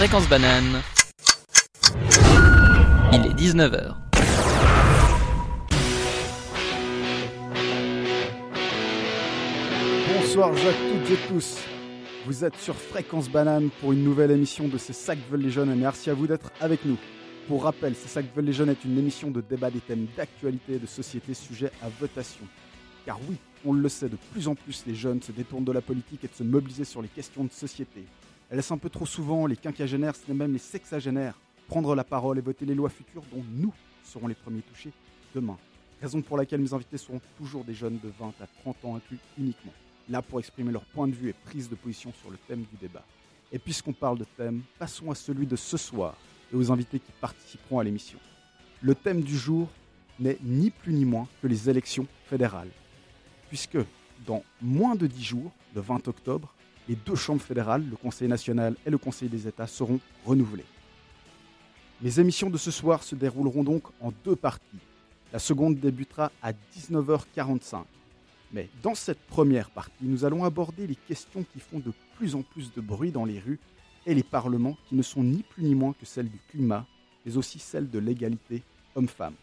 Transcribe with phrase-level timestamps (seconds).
[0.00, 0.80] Fréquence banane.
[3.12, 3.96] Il est 19h.
[10.16, 11.58] Bonsoir à toutes et tous.
[12.24, 15.70] Vous êtes sur Fréquence Banane pour une nouvelle émission de ça que veulent les jeunes
[15.70, 16.96] et merci à vous d'être avec nous.
[17.46, 20.76] Pour rappel, ça que veulent les jeunes est une émission de débat des thèmes d'actualité
[20.76, 22.46] et de société sujets à votation.
[23.04, 23.36] Car oui,
[23.66, 26.28] on le sait, de plus en plus les jeunes se détournent de la politique et
[26.28, 28.06] de se mobiliser sur les questions de société.
[28.50, 32.36] Elles laissent un peu trop souvent les quinquagénaires, n'est même les sexagénaires, prendre la parole
[32.36, 34.90] et voter les lois futures dont nous serons les premiers touchés
[35.32, 35.56] demain.
[36.02, 39.18] Raison pour laquelle mes invités seront toujours des jeunes de 20 à 30 ans inclus
[39.38, 39.72] uniquement,
[40.08, 42.76] là pour exprimer leur point de vue et prise de position sur le thème du
[42.80, 43.04] débat.
[43.52, 46.16] Et puisqu'on parle de thème, passons à celui de ce soir
[46.52, 48.18] et aux invités qui participeront à l'émission.
[48.82, 49.68] Le thème du jour
[50.18, 52.70] n'est ni plus ni moins que les élections fédérales.
[53.48, 53.78] Puisque
[54.26, 56.52] dans moins de 10 jours, le 20 octobre,
[56.90, 60.64] les deux chambres fédérales, le Conseil national et le Conseil des États, seront renouvelées.
[62.02, 64.80] Les émissions de ce soir se dérouleront donc en deux parties.
[65.32, 67.84] La seconde débutera à 19h45.
[68.52, 72.42] Mais dans cette première partie, nous allons aborder les questions qui font de plus en
[72.42, 73.60] plus de bruit dans les rues
[74.04, 76.84] et les parlements qui ne sont ni plus ni moins que celles du climat,
[77.24, 78.64] mais aussi celles de l'égalité
[78.96, 79.34] homme-femme.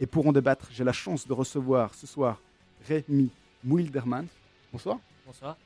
[0.00, 2.40] Et pour en débattre, j'ai la chance de recevoir ce soir
[2.88, 3.28] Rémi
[3.62, 4.26] Muilderman.
[4.72, 4.98] Bonsoir.
[5.26, 5.58] Bonsoir.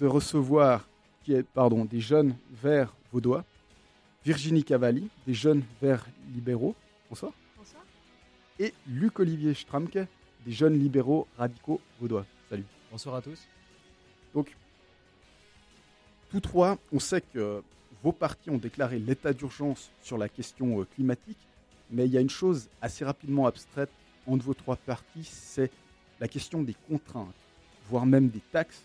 [0.00, 0.88] De recevoir
[1.22, 3.44] qui est, pardon, des jeunes verts vaudois.
[4.24, 6.74] Virginie Cavalli, des jeunes verts libéraux.
[7.08, 7.32] Bonsoir.
[7.56, 7.82] Bonsoir.
[8.58, 10.06] Et Luc-Olivier Stramke,
[10.44, 12.26] des jeunes libéraux radicaux vaudois.
[12.48, 12.64] Salut.
[12.90, 13.46] Bonsoir à tous.
[14.34, 14.56] Donc,
[16.30, 17.62] tous trois, on sait que
[18.02, 21.38] vos partis ont déclaré l'état d'urgence sur la question euh, climatique,
[21.90, 23.90] mais il y a une chose assez rapidement abstraite
[24.26, 25.70] entre vos trois partis, c'est
[26.20, 27.34] la question des contraintes,
[27.88, 28.82] voire même des taxes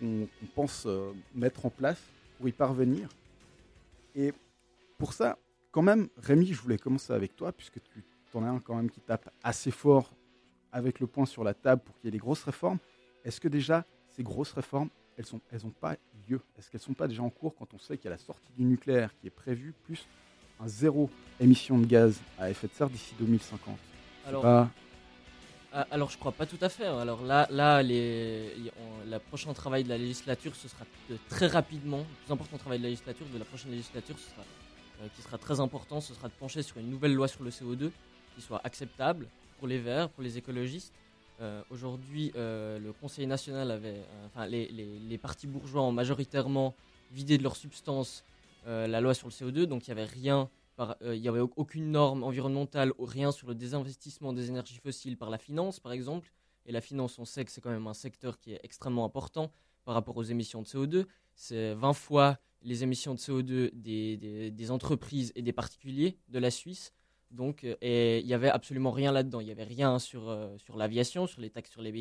[0.00, 2.00] qu'on pense euh, mettre en place
[2.38, 3.08] pour y parvenir.
[4.16, 4.32] Et
[4.98, 5.38] pour ça,
[5.70, 8.02] quand même, Rémi, je voulais commencer avec toi, puisque tu
[8.34, 10.10] en as un quand même qui tape assez fort
[10.72, 12.78] avec le point sur la table pour qu'il y ait des grosses réformes.
[13.24, 15.96] Est-ce que déjà, ces grosses réformes, elles n'ont elles ont pas
[16.28, 16.40] lieu?
[16.58, 18.18] Est-ce qu'elles ne sont pas déjà en cours quand on sait qu'il y a la
[18.18, 20.06] sortie du nucléaire qui est prévue, plus
[20.60, 21.10] un zéro
[21.40, 23.76] émission de gaz à effet de serre d'ici 2050
[24.22, 24.70] C'est Alors, pas-
[25.72, 26.86] alors je crois pas tout à fait.
[26.86, 26.98] hein.
[26.98, 28.52] Alors là, là les,
[29.06, 30.84] la prochain travail de la législature, ce sera
[31.28, 34.42] très rapidement, le plus important travail de la législature, de la prochaine législature, ce sera,
[35.02, 37.50] euh, qui sera très important, ce sera de pencher sur une nouvelle loi sur le
[37.50, 37.90] CO2
[38.34, 39.26] qui soit acceptable
[39.58, 40.92] pour les Verts, pour les écologistes.
[41.40, 46.74] Euh, Aujourd'hui, euh, le Conseil national avait, enfin les, les- les partis bourgeois ont majoritairement
[47.12, 48.24] vidé de leur substance
[48.66, 50.48] la loi sur le CO2, donc il n'y avait rien
[51.02, 55.16] il n'y avait au- aucune norme environnementale, ou rien sur le désinvestissement des énergies fossiles
[55.16, 56.32] par la finance, par exemple.
[56.66, 59.50] Et la finance, on sait que c'est quand même un secteur qui est extrêmement important
[59.84, 61.06] par rapport aux émissions de CO2.
[61.34, 66.92] C'est 20 fois les émissions de CO2 des, entreprises et des particuliers de la Suisse.
[67.30, 69.40] Donc, euh, et il n'y avait absolument rien là-dedans.
[69.40, 71.92] Il n'y avait rien sur, euh, sur l'aviation, sur les taxes sur les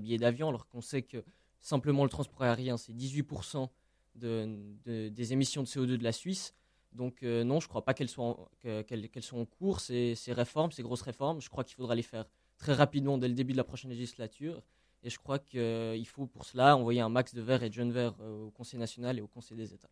[0.00, 1.22] billets d'avion, alors qu'on sait que
[1.60, 3.70] simplement le transport aérien, c'est 18%
[4.14, 4.48] de-
[4.86, 6.54] de- des émissions de CO2 de la Suisse.
[6.92, 9.80] Donc euh, non, je ne crois pas qu'elles soient, en- que- qu'elles, soient en cours,
[9.80, 11.40] ces, réformes, ces grosses réformes.
[11.40, 12.26] Je crois qu'il faudra les faire
[12.58, 14.62] très rapidement dès le début de la prochaine législature.
[15.02, 17.92] Et je crois qu'il faut pour cela envoyer un max de verts et de jeunes
[17.92, 19.88] verts euh, au Conseil national et au Conseil des États.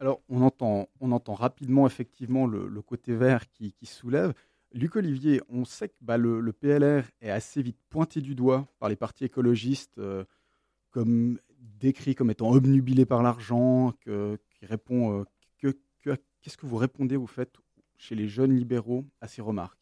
[0.00, 4.32] Alors, on entend, on entend rapidement effectivement le, côté vert qui, soulève.
[4.72, 8.88] Luc Olivier, on sait que bah, le, PLR est assez vite pointé du doigt par
[8.88, 10.24] les partis écologistes euh,
[10.90, 15.20] comme décrit comme étant obnubilé par l'argent, qui répond.
[15.20, 15.24] euh,
[16.42, 17.56] Qu'est-ce que vous répondez, vous faites
[17.96, 19.78] chez les jeunes libéraux à ces remarques?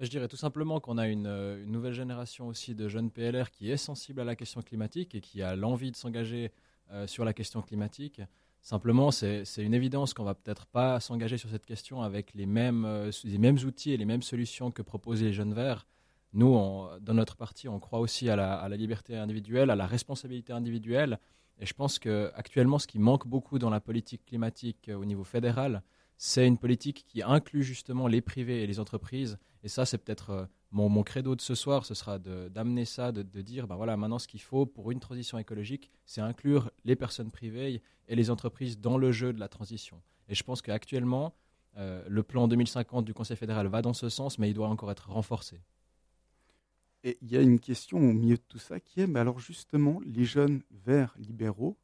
[0.00, 3.70] Je dirais tout simplement qu'on a une, euh, nouvelle génération aussi de jeunes PLR qui
[3.70, 6.50] est sensible à la question climatique et qui a l'envie de s'engager
[6.90, 8.20] euh, sur la question climatique.
[8.60, 12.84] Simplement, c'est une évidence qu'on va peut-être pas s'engager sur cette question avec les mêmes,
[12.84, 15.86] euh, les mêmes outils et les mêmes solutions que proposaient les jeunes verts.
[16.32, 16.52] Nous,
[17.00, 21.20] dans notre parti, on croit aussi à la liberté individuelle, à la responsabilité individuelle.
[21.58, 25.24] Et je pense qu'actuellement, ce qui manque beaucoup dans la politique climatique euh, au niveau
[25.24, 25.82] fédéral,
[26.16, 29.38] c'est une politique qui inclut justement les privés et les entreprises.
[29.62, 33.22] Et ça, c'est peut-être euh, mon, credo de ce soir, ce sera d'amener ça, de,
[33.22, 36.96] de dire, ben voilà, maintenant ce qu'il faut pour une transition écologique, c'est inclure les
[36.96, 40.02] personnes privées et les entreprises dans le jeu de la transition.
[40.28, 41.34] Et je pense qu'actuellement,
[41.76, 44.90] euh, le plan 2050 du Conseil fédéral va dans ce sens, mais il doit encore
[44.90, 45.60] être renforcé.
[47.04, 49.38] Et il y a une question au milieu de tout ça qui est, mais alors
[49.38, 51.76] justement, les jeunes verts libéraux,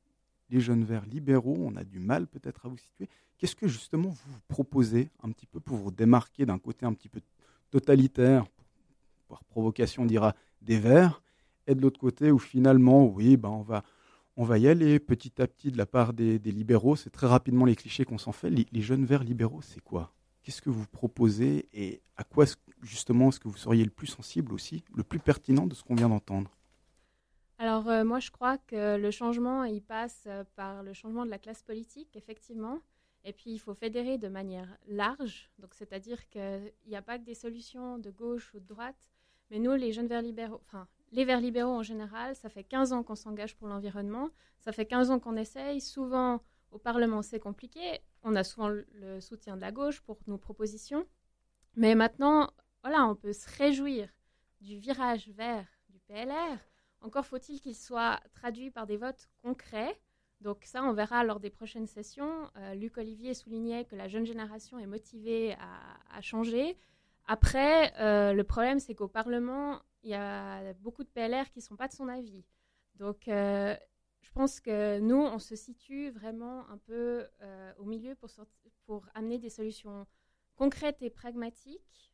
[0.48, 3.08] les jeunes verts libéraux, on a du mal peut-être à vous situer.
[3.36, 7.10] Qu'est-ce que justement vous proposez un petit peu pour vous démarquer d'un côté un petit
[7.10, 7.20] peu
[7.70, 8.46] totalitaire,
[9.28, 11.22] par provocation on dira des verts,
[11.66, 13.84] et de l'autre côté où finalement, oui, ben on va,
[14.36, 16.96] On va y aller petit à petit de la part des, libéraux.
[16.96, 18.48] C'est très rapidement les clichés qu'on s'en fait.
[18.50, 20.14] Les, jeunes verts libéraux, c'est quoi?
[20.50, 22.44] Qu'est-ce que vous proposez et à quoi
[22.82, 25.94] justement est-ce que vous seriez le plus sensible aussi, le plus pertinent de ce qu'on
[25.94, 26.50] vient d'entendre?
[27.58, 31.30] Alors euh, moi je crois que le changement il passe euh, par le changement de
[31.30, 32.80] la classe politique effectivement.
[33.22, 35.52] Et puis, il faut fédérer de manière large.
[35.58, 38.96] Donc, c'est-à-dire qu'il n'y a pas que des solutions de gauche ou de droite.
[39.50, 42.94] Mais nous, les jeunes verts libéraux, enfin, les verts libéraux en général, ça fait 15
[42.94, 44.30] ans qu'on s'engage pour l'environnement.
[44.58, 45.82] Ça fait 15 ans qu'on essaye.
[45.82, 46.40] Souvent,
[46.72, 48.00] au Parlement, c'est compliqué.
[48.22, 51.06] On a souvent le soutien de la gauche pour nos propositions.
[51.76, 52.50] Mais maintenant,
[52.82, 54.08] voilà, on peut se réjouir
[54.60, 56.58] du virage vert du PLR.
[57.00, 59.98] Encore faut-il qu'il soit traduit par des votes concrets
[60.40, 62.50] donc ça, on verra lors des prochaines sessions.
[62.56, 65.54] Euh, Luc Olivier soulignait que la jeune génération est motivée
[66.10, 66.78] à, changer.
[67.26, 71.62] Après, euh, le problème, c'est qu'au Parlement, il y a beaucoup de PLR qui ne
[71.62, 72.42] sont pas de son avis.
[72.94, 73.76] Donc, euh,
[74.22, 77.26] je pense que nous, on se situe vraiment un peu
[77.78, 80.06] au milieu pour, amener des solutions
[80.56, 82.12] concrètes et pragmatiques.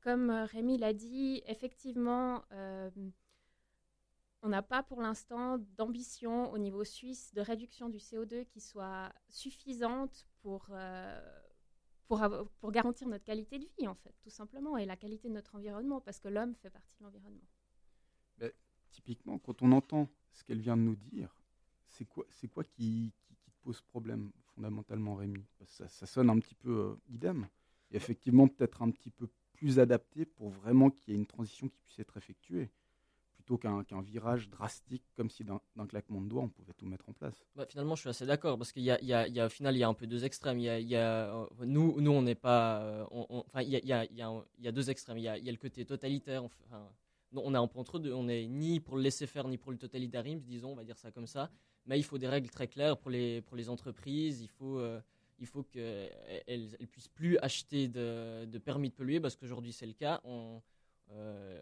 [0.00, 2.42] comme Rémi l'a dit, effectivement,
[4.42, 9.12] on n'a pas pour l'instant d'ambition au niveau suisse de réduction du CO2 qui soit
[9.28, 11.20] suffisante euh,
[12.08, 15.54] pour, garantir notre qualité de vie, en fait, tout simplement, et la qualité de notre
[15.54, 17.46] environnement, parce que l'homme fait partie de l'environnement.
[18.90, 21.34] typiquement, quand on entend ce qu'elle vient de nous dire,
[21.88, 23.12] c'est quoi, c'est quoi qui,
[23.44, 25.44] te pose problème fondamentalement, Rémi?
[25.66, 27.48] Ça, ça, sonne un petit peu euh, idem,
[27.90, 31.68] et effectivement peut-être un petit peu plus adapté pour vraiment qu'il y ait une transition
[31.68, 32.70] qui puisse être effectuée
[33.42, 37.12] plutôt qu'un virage drastique, comme si d'un claquement de doigts, on pouvait tout mettre en
[37.12, 37.34] place.
[37.56, 39.88] Bah, finalement, je suis assez d'accord, parce qu'il y, a, au final, il y a
[39.88, 40.58] un peu deux extrêmes.
[40.58, 43.06] Il y a, nous, nous, on n'est pas...
[43.10, 45.18] enfin, il y a, deux extrêmes.
[45.18, 46.44] Il y a, le côté totalitaire.
[47.34, 48.12] On est un peu entre deux.
[48.12, 50.98] On n'est ni pour le laisser faire, ni pour le totalitarisme, disons, on va dire
[50.98, 51.50] ça comme ça.
[51.86, 54.40] Mais il faut des règles très claires pour les, pour les entreprises.
[54.42, 54.80] Il faut...
[55.38, 59.86] il faut qu'elles ne puissent plus acheter de, de, permis de polluer, parce qu'aujourd'hui c'est
[59.86, 60.20] le cas.
[61.14, 61.60] Euh,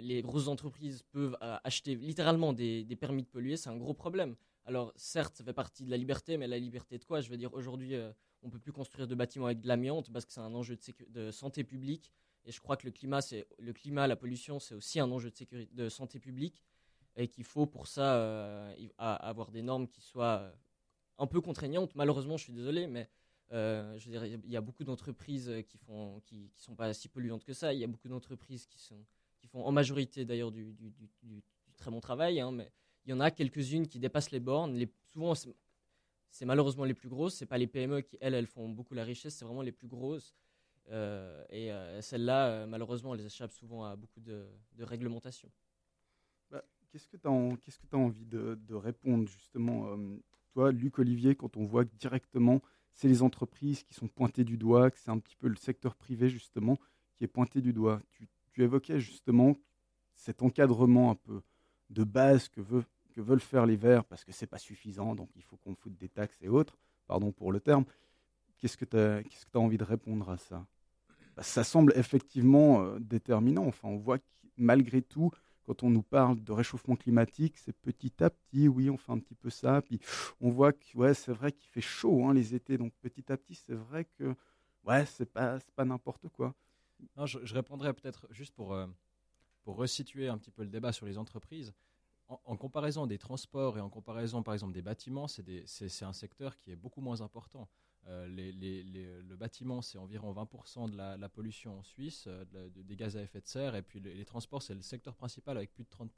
[0.00, 4.36] les grosses entreprises peuvent euh, acheter littéralement des, permis de polluer, c'est un gros problème.
[4.64, 7.20] Alors certes, ça fait partie de la liberté, mais la liberté de quoi?
[7.20, 8.12] Je veux dire, aujourd'hui, on euh,
[8.42, 10.78] on peut plus construire de bâtiments avec de l'amiante parce que c'est un enjeu
[11.08, 12.12] de, santé publique.
[12.46, 13.20] Et je crois que le climat,
[13.58, 16.62] le climat, la pollution, c'est aussi un enjeu de, sécurité, de santé publique
[17.16, 20.52] et qu'il faut pour ça avoir des normes qui soient
[21.18, 21.94] un peu contraignantes.
[21.96, 23.08] Malheureusement, je suis désolé, mais
[23.52, 23.98] euh,
[24.44, 26.22] il y a beaucoup d'entreprises qui font,
[26.56, 27.72] sont pas si polluantes que ça.
[27.72, 28.78] Il y a beaucoup d'entreprises qui
[29.48, 30.74] font en majorité d'ailleurs du,
[31.76, 32.70] très bon travail, hein, mais
[33.04, 34.78] il y en a quelques-unes qui dépassent les bornes.
[35.12, 37.34] Souvent, c'est malheureusement les plus grosses.
[37.34, 39.34] C'est pas les PME qui elles, elles font beaucoup la richesse.
[39.34, 40.34] C'est vraiment les plus grosses.
[40.90, 44.46] Euh, et euh, celles-là, malheureusement, elles échappent souvent à beaucoup de,
[44.78, 45.50] réglementations.
[46.50, 49.96] Bah, qu'est-ce que tu qu'est-ce que as envie de, répondre justement,
[50.52, 52.62] toi, Luc Olivier, quand on voit directement
[52.96, 55.94] c'est les entreprises qui sont pointées du doigt, que c'est un petit peu le secteur
[55.94, 56.78] privé justement
[57.14, 58.00] qui est pointé du doigt?
[58.12, 58.28] Tu,
[58.58, 59.54] évoquais justement
[60.14, 61.42] cet encadrement un peu
[61.90, 62.62] de base que,
[63.12, 65.94] que veulent faire les Verts parce que c'est pas suffisant, donc il faut qu'on foute
[65.98, 67.84] des taxes et autres, pardon pour le terme.
[68.56, 70.66] Qu'est-ce que tu as, as, envie de répondre à ça?
[71.36, 73.66] Bah, Ça semble effectivement euh, déterminant.
[73.66, 74.24] Enfin, on voit que
[74.56, 75.30] malgré tout,
[75.66, 79.18] quand on nous parle de réchauffement climatique, c'est petit à petit, oui, on fait un
[79.18, 79.82] petit peu ça.
[79.82, 80.00] Puis
[80.40, 83.36] on voit que ouais, c'est vrai qu'il fait chaud hein, les étés, donc petit à
[83.36, 84.34] petit, c'est vrai que
[84.84, 86.54] ouais, c'est pas, pas n'importe quoi.
[87.16, 88.86] Non, je, répondrai peut-être juste pour, euh,
[89.62, 91.74] pour resituer un petit peu le débat sur les entreprises.
[92.28, 96.72] En, comparaison des transports et en comparaison, par exemple, des bâtiments, c'est un secteur qui
[96.72, 97.68] est beaucoup moins important.
[98.08, 102.44] Euh, le bâtiment, c'est environ 20% de la, pollution en Suisse, euh,
[102.74, 105.72] des gaz à effet de serre, et puis les, transports, c'est le secteur principal avec
[105.72, 106.08] plus de 30%.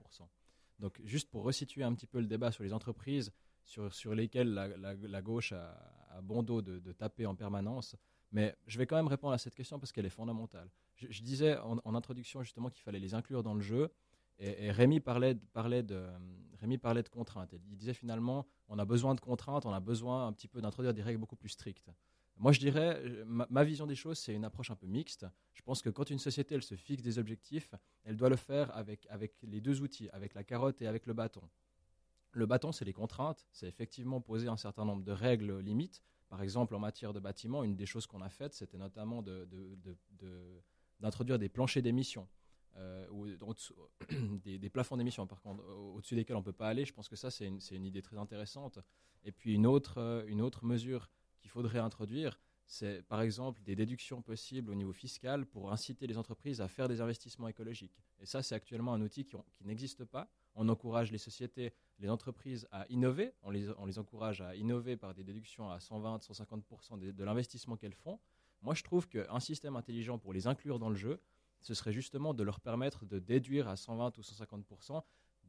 [0.78, 3.32] Donc, juste pour resituer un petit peu le débat sur les entreprises
[3.64, 7.96] sur, sur lesquelles la, gauche a, bon dos de, taper en permanence,
[8.32, 10.70] mais je vais quand même répondre à cette question parce qu'elle est fondamentale.
[10.96, 13.90] Je, disais en, introduction justement qu'il fallait les inclure dans le jeu,
[14.38, 16.06] et, Rémi, parlait, parlait de,
[16.80, 17.54] parlait de contraintes.
[17.70, 20.94] Il disait finalement, on a besoin de contraintes, on a besoin un petit peu d'introduire
[20.94, 21.90] des règles beaucoup plus strictes.
[22.36, 25.26] Moi, je dirais, ma, vision des choses, c'est une approche un peu mixte.
[25.54, 28.74] Je pense que quand une société, elle se fixe des objectifs, elle doit le faire
[28.76, 31.42] avec, avec les deux outils, avec la carotte et avec le bâton.
[32.30, 36.00] Le bâton, c'est les contraintes, c'est effectivement poser un certain nombre de règles limites.
[36.28, 39.24] Par exemple, en matière de bâtiment, une des choses qu'on a faites, c'était notamment
[41.00, 42.28] d'introduire de, des planchers d'émissions.
[42.78, 43.26] Euh, ou
[44.44, 46.84] des, plafonds d'émission, par contre, au-dessus desquels on ne peut pas aller.
[46.84, 48.78] Je pense que ça, c'est une, idée très intéressante.
[49.24, 53.74] Et puis une autre, euh, une autre mesure qu'il faudrait introduire, c'est par exemple des
[53.74, 57.98] déductions possibles au niveau fiscal pour inciter les entreprises à faire des investissements écologiques.
[58.20, 60.30] Et ça, c'est actuellement un outil qui, n'existe pas.
[60.54, 63.32] On encourage les sociétés, les entreprises à innover.
[63.42, 67.94] On les, encourage à innover par des déductions à 120, 150% de, de l'investissement qu'elles
[67.94, 68.20] font.
[68.60, 71.20] Moi, je trouve qu'un système intelligent pour les inclure dans le jeu,
[71.60, 75.02] ce serait justement de leur permettre de déduire à 120 ou 150%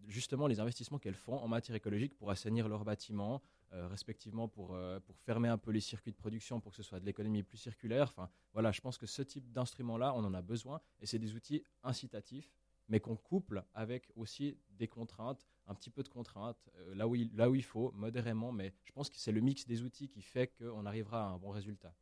[0.07, 3.41] justement les investissements qu'elles font en matière écologique pour assainir leurs bâtiments,
[3.73, 6.83] euh, respectivement pour, euh, pour fermer un peu les circuits de production pour que ce
[6.83, 8.09] soit de l'économie plus circulaire.
[8.09, 11.35] Enfin, voilà, je pense que ce type d'instrument-là, on en a besoin et c'est des
[11.35, 12.51] outils incitatifs,
[12.87, 17.15] mais qu'on couple avec aussi des contraintes, un petit peu de contraintes, euh, là, où
[17.35, 20.21] là où il faut, modérément, mais je pense que c'est le mix des outils qui
[20.21, 21.93] fait qu'on arrivera à un bon résultat.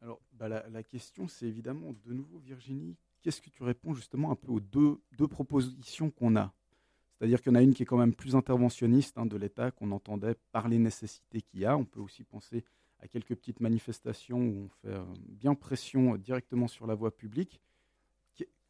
[0.00, 4.36] Alors, bah, la, question, c'est évidemment, de nouveau, Virginie, qu'est-ce que tu réponds justement un
[4.36, 6.52] peu aux deux, propositions qu'on a?
[7.18, 9.72] C'est-à-dire qu'il y en a une qui est quand même plus interventionniste hein, de l'État,
[9.72, 11.76] qu'on entendait par les nécessités qu'il y a.
[11.76, 12.64] On peut aussi penser
[13.00, 17.60] à quelques petites manifestations où on fait euh, bien pression directement sur la voie publique.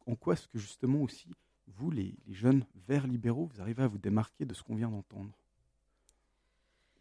[0.07, 1.29] En quoi est-ce que justement aussi,
[1.67, 5.31] vous, les, jeunes verts libéraux, vous arrivez à vous démarquer de ce qu'on vient d'entendre?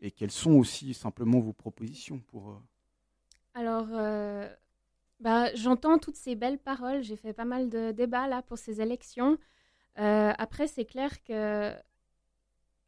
[0.01, 2.51] Et quelles sont aussi simplement vos propositions pour...
[2.51, 2.63] Euh,
[3.59, 3.88] Alors,
[5.21, 7.03] bah, j'entends toutes ces belles paroles.
[7.03, 9.37] J'ai fait pas mal de débats là pour ces élections.
[9.99, 11.75] Euh, après, c'est clair que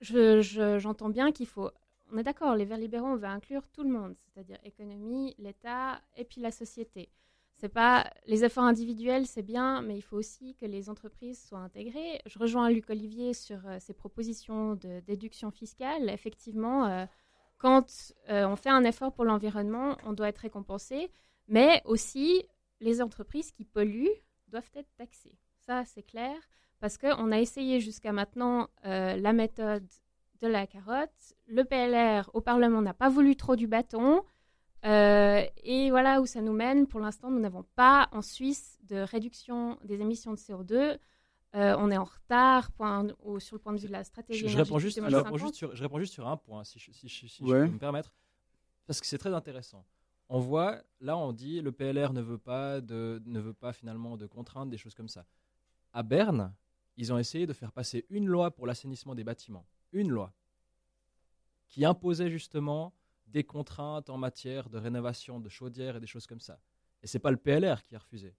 [0.01, 1.71] j'entends bien qu'il faut.
[2.13, 6.01] On est d'accord, les Verts libéraux, on veut inclure tout le monde, c'est-à-dire économie, l'État
[6.17, 7.09] et puis la société.
[7.57, 11.59] C'est pas les efforts individuels, c'est bien, mais il faut aussi que les entreprises soient
[11.59, 12.21] intégrées.
[12.27, 16.09] Je rejoins Luc Olivier sur euh, ses propositions de déduction fiscale.
[16.11, 17.07] Effectivement,
[17.65, 17.87] euh, quand
[18.29, 21.11] on fait un effort pour l'environnement, on doit être récompensé,
[21.49, 22.45] mais aussi
[22.81, 24.09] les entreprises qui polluent
[24.49, 25.39] doivent être taxées.
[25.59, 26.35] Ça, c'est clair.
[26.81, 29.87] Parce qu'on a essayé jusqu'à maintenant euh, la méthode
[30.41, 31.35] de la carotte.
[31.47, 34.23] Le PLR au Parlement n'a pas voulu trop du bâton.
[34.87, 36.87] Euh, et voilà où ça nous mène.
[36.87, 40.99] Pour l'instant, nous n'avons pas en Suisse de réduction des émissions de CO2.
[41.57, 44.49] Euh, on est en retard point, sur le point de vue de la stratégie.
[44.49, 44.95] Je, réponds, juste,
[45.55, 48.15] sur, je réponds juste sur un point, si, je, peux me permettre,
[48.87, 49.85] parce que c'est très intéressant.
[50.29, 54.17] On voit, là, on dit le PLR ne veut pas de, ne veut pas finalement
[54.17, 55.27] de contraintes, des choses comme ça.
[55.93, 56.55] À Berne,
[56.97, 60.33] ils ont essayé de faire passer une loi pour l'assainissement des bâtiments, une loi,
[61.67, 62.95] qui imposait justement
[63.27, 66.61] des contraintes en matière de rénovation de chaudières et des choses comme ça.
[67.03, 68.37] Et c'est pas le PLR qui a refusé,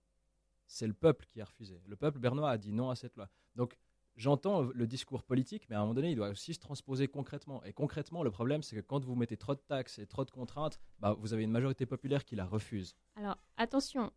[0.71, 1.81] c'est le peuple qui a refusé.
[1.85, 3.29] Le peuple bernois a dit non à cette loi.
[3.55, 3.77] Donc
[4.15, 7.61] j'entends le discours politique, mais à un moment donné, il doit aussi se transposer concrètement.
[7.65, 10.31] Et concrètement, le problème, c'est que quand vous mettez trop de taxes et trop de
[10.31, 12.95] contraintes, bah, vous avez une majorité populaire qui la refuse.
[13.17, 14.13] Alors attention,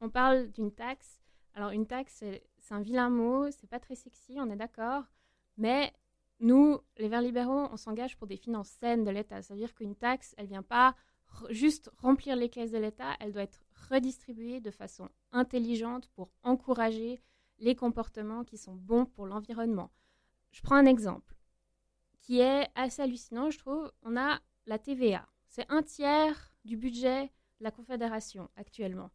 [0.00, 1.20] on parle d'une taxe.
[1.54, 2.22] Alors une taxe,
[2.58, 5.02] c'est un vilain mot, c'est pas très sexy, on est d'accord.
[5.56, 5.92] Mais
[6.38, 9.42] nous, les Verts libéraux, on s'engage pour des finances saines de l'État.
[9.42, 10.94] Ça veut dire qu'une taxe, elle vient pas
[11.50, 17.20] juste remplir les caisses de l'État, elle doit être redistribuée de façon intelligente pour encourager
[17.58, 19.90] les comportements qui sont bons pour l'environnement.
[20.50, 21.36] Je prends un exemple
[22.20, 23.92] qui est assez hallucinant, je trouve.
[24.02, 25.28] On a la TVA.
[25.46, 27.26] C'est un tiers du budget
[27.60, 29.10] de la Confédération actuellement.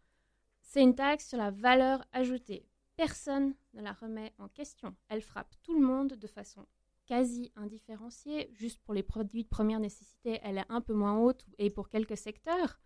[0.62, 4.96] C'est une taxe sur la valeur ajoutée personne ne la remet en question.
[5.10, 6.68] Elle frappe tout le monde de façon
[7.08, 8.51] quasi indifférenciée.
[8.53, 11.89] Juste pour les produits de première nécessité, elle est un peu moins haute et pour
[11.89, 12.80] quelques secteurs.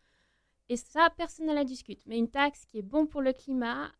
[0.69, 2.01] Et ça, personne ne la discute.
[2.05, 3.91] Mais une taxe qui est, bon pour le climat,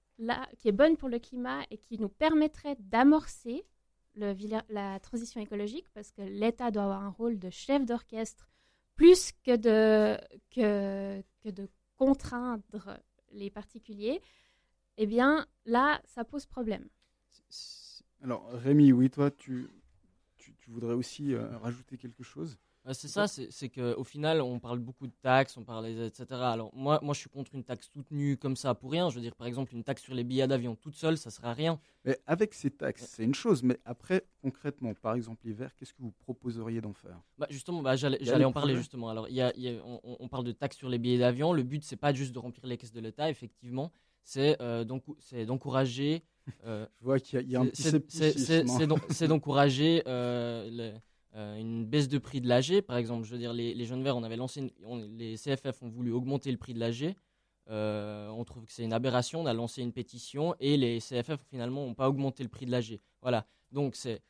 [0.58, 3.66] qui est bonne pour le climat et qui nous permettrait d'amorcer
[4.16, 8.50] la transition écologique, parce que l'État doit avoir un rôle de chef d'orchestre
[8.96, 10.18] plus que de,
[10.50, 12.98] que, de contraindre
[13.32, 14.22] les particuliers
[14.98, 16.88] eh bien là, ça pose problème.
[18.22, 19.70] Alors Rémi, oui, toi, tu,
[20.68, 22.58] voudrais aussi euh, rajouter quelque chose?
[22.94, 26.26] C'est ça, c'est qu'au final, on parle beaucoup de taxes, on parle etc.
[26.32, 29.10] Alors moi, moi, je suis contre une taxe toute nue comme ça pour rien.
[29.10, 31.54] Je veux dire, par exemple, une taxe sur les billets d'avion toute seule, ça sera
[31.54, 31.80] rien.
[32.04, 33.64] Mais avec ces taxes, c'est une chose.
[33.64, 37.20] Mais après, concrètement, par exemple, l'hiver, qu'est-ce que vous proposeriez d'en faire?
[37.38, 39.10] Bah, Justement, bah, j'allais en parler justement.
[39.10, 39.52] Alors, y a,
[39.84, 41.54] on, on, parle de taxes sur les billets d'avion.
[41.54, 43.92] Le but, c'est pas juste de remplir les caisses de l'État, effectivement
[44.26, 46.24] c'est euh, d'encourager.
[46.66, 47.84] Euh, Je vois qu'il y, a un petit
[49.10, 50.92] C'est d'encourager euh,
[51.36, 52.82] une baisse de prix de l'AG.
[52.82, 54.74] Par exemple, je veux dire, les, jeunes verts, on avait lancé,
[55.18, 57.16] les CFF ont voulu augmenter le prix de l'AG.
[57.68, 59.42] on trouve que c'est une aberration.
[59.42, 62.72] On a lancé une pétition et les CFF finalement n'ont pas augmenté le prix de
[62.72, 63.00] l'AG.
[63.22, 63.46] Voilà.
[63.72, 64.22] Donc c'est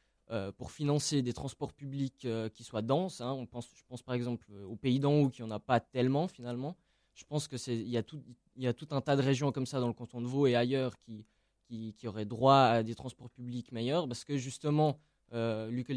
[0.58, 3.22] pour financer des transports publics qui soient denses.
[3.22, 3.34] Hein.
[3.34, 6.28] On pense, je pense par exemple au pays d'en haut qui en a pas tellement
[6.28, 6.76] finalement
[7.16, 8.22] je pense que c'est il y a tout
[8.56, 10.48] il y a tout un tas de régions comme ça dans le canton de Vaud
[10.48, 11.26] et ailleurs qui
[11.64, 15.00] qui, qui auraient droit à des transports publics meilleurs parce que justement
[15.36, 15.90] euh, Luc,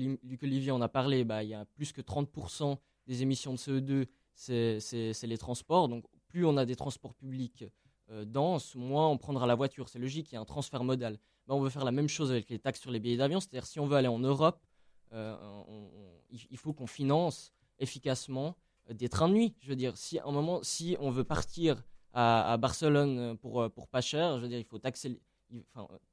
[0.42, 2.76] Olivier en a parlé bah, il y a plus que 30%
[3.06, 5.88] des émissions de CO2 c'est c'est les transports.
[5.88, 7.64] Donc, plus on a des transports publics
[8.10, 9.88] euh, denses, moins on prendra la voiture.
[9.88, 11.18] C'est logique, il y a un transfert modal.
[11.46, 13.40] Ben, on veut faire la même chose avec les taxes sur les billets d'avion.
[13.40, 14.60] C'est-à-dire, si on veut aller en Europe,
[15.12, 15.36] euh,
[16.30, 18.56] il faut qu'on finance efficacement
[18.90, 19.54] des trains de nuit.
[19.60, 24.00] Je veux dire, si à un moment, si on veut partir à, Barcelone pour, pas
[24.00, 25.10] cher, je veux dire, il faut taxer.
[25.50, 25.62] de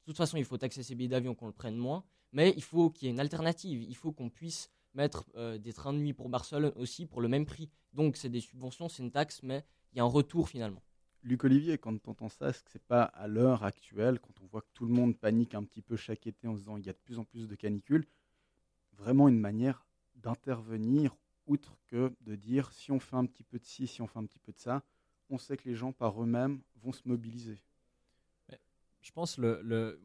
[0.05, 2.03] toute façon, il faut taxer ces billets d'avion qu'on le prenne moins,
[2.35, 3.81] mais il faut qu'il y ait une alternative.
[3.81, 7.29] Il faut qu'on puisse mettre euh, des trains de nuit pour Barcelone aussi pour le
[7.29, 7.69] même prix.
[7.93, 9.63] Donc, c'est des subventions, c'est une taxe, mais
[9.93, 10.83] il y a un retour finalement.
[11.23, 14.47] Luc Olivier, quand tu entends ça, est-ce que c'est pas à l'heure actuelle, quand on
[14.47, 16.85] voit que tout le monde panique un petit peu chaque été en se disant il
[16.85, 18.05] y a de plus en plus de canicules,
[18.91, 21.15] vraiment une manière d'intervenir,
[21.47, 24.19] outre que de dire si on fait un petit peu de ci, si on fait
[24.19, 24.83] un petit peu de ça,
[25.29, 27.61] on sait que les gens par eux-mêmes vont se mobiliser?
[29.01, 30.01] Je pense le, le...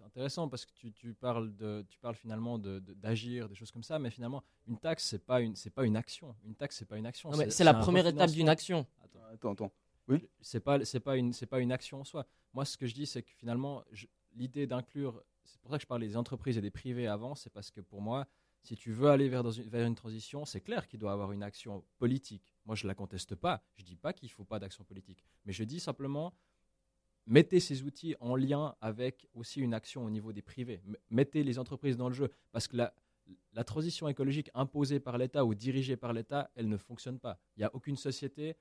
[0.00, 3.54] c'est intéressant parce que tu, tu parles de, tu parles finalement de- de- d'agir, des
[3.54, 6.34] choses comme ça, mais finalement une taxe c'est pas une, c'est pas une action.
[6.44, 7.28] Une taxe c'est pas une action.
[7.50, 8.86] C'est la première étape d'une action.
[9.04, 9.20] Attends.
[9.32, 9.72] Attends, attends.
[10.40, 12.26] c'est pas c'est pas une c'est pas une action en soi.
[12.54, 15.82] Moi, ce que je dis, c'est que finalement, je- l'idée d'inclure, c'est pour ça que
[15.82, 18.26] je parlais des entreprises et des privés avant, c'est parce que pour moi,
[18.62, 21.14] si tu veux aller vers, dans une, vers une transition, c'est clair qu'il doit y
[21.14, 22.42] avoir une action politique.
[22.66, 23.62] Moi, je la conteste pas.
[23.76, 26.32] Je dis pas qu'il faut pas d'action politique, mais je dis simplement
[27.30, 30.82] mettez ces outils en lien avec aussi une action au niveau des privés.
[31.08, 35.54] Mettez les entreprises dans le jeu parce que la transition écologique imposée par l'État ou
[35.54, 37.38] dirigée par l'État, elle ne fonctionne pas.
[37.56, 38.56] Il n'y a aucune société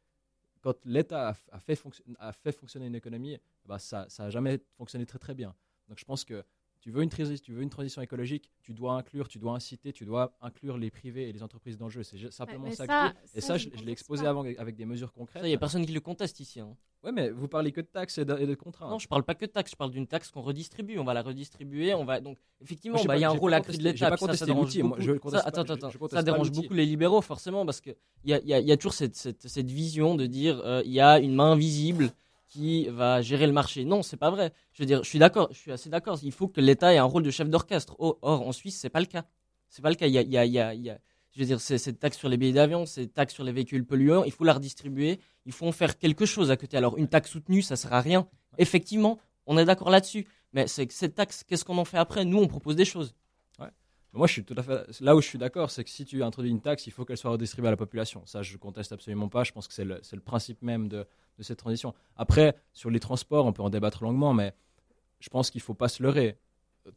[0.61, 5.55] quand l'État a fait fonctionner une économie, bah, ça n'a jamais fonctionné très très bien.
[5.87, 6.43] Donc je pense que
[6.79, 9.91] tu veux, une transi- tu veux une transition écologique, tu dois inclure, tu dois inciter,
[9.91, 12.03] tu dois inclure les privés et les entreprises dans le jeu.
[12.03, 13.37] C'est simplement mais ça, ça- que.
[13.37, 14.29] Et ça, ça, je ne l'ai exposé pas.
[14.29, 15.43] avant avec des mesures concrètes.
[15.43, 16.59] Il n'y a personne qui le conteste ici.
[16.59, 16.75] hein.
[17.03, 18.89] Ouais, mais vous parlez que de taxes et de, et de contraintes.
[18.89, 20.99] Non, je parle pas que de taxes, je parle d'une taxe qu'on redistribue.
[20.99, 21.93] On va la redistribuer.
[21.93, 24.09] On va donc effectivement, bah, il y a un rôle accru de l'État.
[24.39, 26.51] ça, dérange beaucoup- je ça, conteste pas- attends, je- attends, je ça conteste pas dérange
[26.51, 27.91] beaucoup les libéraux forcément parce que
[28.25, 30.25] il y a, il y a- il y a toujours cette, cette- cette vision de
[30.25, 32.11] dire euh, il y a une main invisible
[32.49, 33.85] qui va gérer le marché.
[33.85, 34.51] Non, c'est pas vrai.
[34.73, 36.17] Je veux dire, je suis d'accord, je suis assez d'accord.
[36.23, 37.95] Il faut que l'État ait un rôle de chef d'orchestre.
[37.99, 39.25] Or, or, en Suisse, c'est pas le cas.
[39.69, 40.07] C'est pas le cas.
[40.07, 40.99] Il y a, il y a- il y a-
[41.31, 44.23] je veux dire, cette taxe sur les billets d'avion, cette taxe sur les véhicules polluants,
[44.23, 45.19] il faut la redistribuer.
[45.45, 46.75] Il faut en faire quelque chose à côté.
[46.75, 48.27] Alors, une taxe soutenue, ça sert à rien.
[48.57, 50.27] Effectivement, on est d'accord là-dessus.
[50.53, 52.25] Mais cette taxe, qu'est-ce qu'on en fait après?
[52.25, 53.13] Nous, on propose des choses.
[54.13, 54.99] Moi, je suis tout à fait.
[55.01, 57.17] Là où je suis d'accord, c'est que si tu introduis une taxe, il faut qu'elle
[57.17, 58.23] soit redistribuée à la population.
[58.25, 59.43] Ça, je conteste absolument pas.
[59.43, 61.05] Je pense que c'est le, principe même de,
[61.37, 61.93] de cette transition.
[62.15, 64.53] Après, sur les transports, on peut en débattre longuement, mais
[65.19, 66.37] je pense qu'il faut pas se leurrer.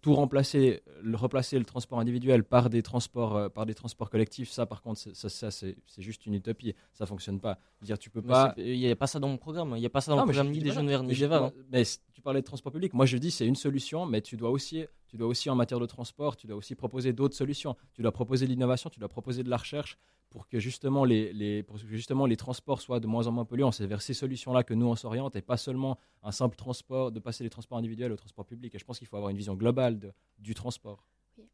[0.01, 4.49] Tout remplacer, le, replacer le transport individuel par des transports, euh, par des transports collectifs,
[4.51, 6.75] ça, par contre, c'est- ça, ça, c'est juste une utopie.
[6.95, 7.59] Ça fonctionne pas.
[7.83, 8.55] Dire, tu peux Mais pas.
[8.57, 9.75] Il n'y a pas ça dans mon programme.
[9.77, 11.25] Il n'y a pas ça dans le programme ni des jeunes verts Mais ni des
[11.25, 11.53] hein.
[11.71, 12.95] Mais c- tu parlais de transport public.
[12.95, 15.79] Moi, je dis c'est une solution, mais tu dois aussi, tu dois aussi en matière
[15.79, 17.77] de transport, tu dois aussi proposer d'autres solutions.
[17.93, 19.99] Tu dois proposer de l'innovation, tu dois proposer de la recherche
[20.31, 23.45] pour que justement les, les, pour que justement les transports soient de moins en moins
[23.45, 23.73] polluants.
[23.73, 27.21] C'est vers ces solutions-là que nous on s'oriente et pas seulement un simple transport, de
[27.21, 28.75] passer des transports individuels au transport public.
[28.75, 31.05] Et je pense qu'il faut avoir une vision globale de, du transport.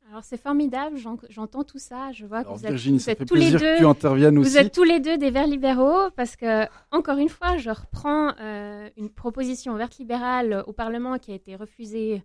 [0.08, 3.04] Alors c'est formidable, j'en- j'entends tout ça, je vois que Alors vous êtes, Virginie, vous
[3.04, 4.50] ça êtes fait tous les plaisir que tu deux, interviennes aussi.
[4.50, 8.32] vous êtes tous les deux des Verts libéraux parce que encore une fois, je reprends
[8.40, 12.22] euh, une proposition verte libérale au Parlement qui a été refusée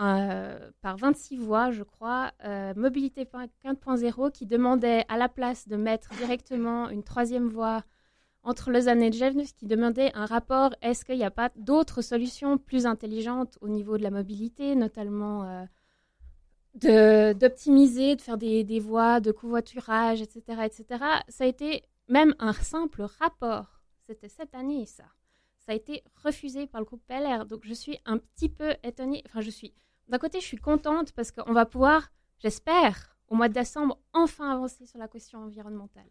[0.00, 5.76] euh, par 26 voix, je crois, euh, Mobilité 4.0 qui demandait à la place de
[5.76, 7.84] mettre directement une troisième voie
[8.42, 12.56] entre Lausanne et Genève, qui demandait un rapport, est-ce qu'il n'y a pas d'autres solutions
[12.56, 15.66] plus intelligentes au niveau de la mobilité, notamment
[16.84, 21.04] euh, d'optimiser, de, faire des, des voies de covoiturage, etc., etc.
[21.28, 23.82] Ça a été même un simple rapport.
[24.06, 25.04] C'était cette année, ça.
[25.58, 27.46] Ça a été refusé par le groupe PLR.
[27.46, 29.22] Donc je suis un petit peu étonnée.
[29.26, 29.74] Enfin, je suis.
[30.10, 34.50] D'un côté, je suis contente parce qu'on va pouvoir, j'espère, au mois de décembre, enfin
[34.50, 36.08] avancer sur la question environnementale.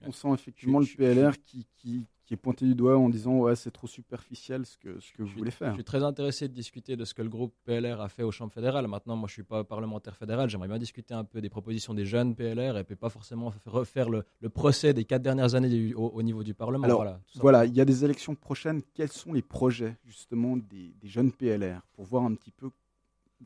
[0.00, 3.38] On sent effectivement Je- le PLR qui, qui, qui est pointé du doigt en disant
[3.38, 5.74] ouais c'est trop superficiel ce que, ce que vous suis- voulez Je faire.
[5.74, 8.52] suis très intéressé de discuter de ce que le groupe PLR a fait aux chambres
[8.52, 8.88] fédérales.
[8.88, 10.50] Maintenant, moi, je suis pas parlementaire fédéral.
[10.50, 14.10] J'aimerais bien discuter un peu des propositions des jeunes PLR et puis pas forcément refaire
[14.10, 16.84] le, le procès des quatre dernières années du- au, au niveau du Parlement.
[16.84, 17.04] Alors,
[17.36, 18.82] voilà, il y a des élections prochaines.
[18.92, 22.70] Quels sont les projets justement des, des jeunes PLR pour voir un petit peu